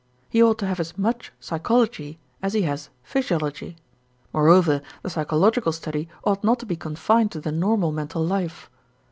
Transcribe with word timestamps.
He 0.31 0.41
ought 0.41 0.57
to 0.57 0.65
have 0.65 0.79
as 0.79 0.97
much 0.97 1.31
psychology 1.39 2.17
as 2.41 2.53
he 2.53 2.63
has 2.63 2.89
physiology. 3.03 3.75
Moreover 4.33 4.81
the 5.03 5.11
psychological 5.11 5.71
study 5.71 6.09
ought 6.23 6.43
not 6.43 6.57
to 6.57 6.65
be 6.65 6.75
confined 6.75 7.31
to 7.33 7.39
the 7.39 7.51
normal 7.51 7.91
mental 7.91 8.25
life. 8.25 8.71